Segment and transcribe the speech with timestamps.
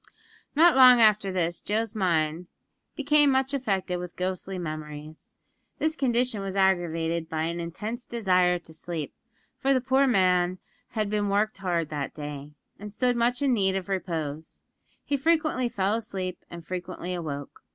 [0.55, 2.47] Not long after this, Joe's mind
[2.95, 5.31] became much affected with ghostly memories.
[5.77, 9.13] This condition was aggravated by an intense desire to sleep,
[9.59, 10.57] for the poor man
[10.97, 14.63] had been hard worked that day, and stood much in need of repose.
[15.05, 17.61] He frequently fell asleep, and frequently awoke.